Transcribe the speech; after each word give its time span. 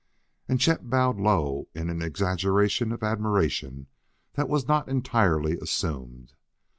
And 0.49 0.59
Chet 0.59 0.89
bowed 0.89 1.17
low 1.19 1.67
in 1.75 1.91
an 1.91 2.01
exaggeration 2.01 2.91
of 2.91 3.03
admiration 3.03 3.85
that 4.33 4.49
was 4.49 4.67
not 4.67 4.89
entirely 4.89 5.59
assumed. 5.59 6.33